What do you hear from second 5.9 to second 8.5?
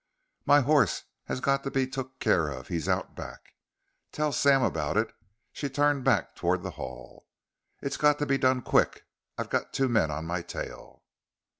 back toward the hall. "It's got to be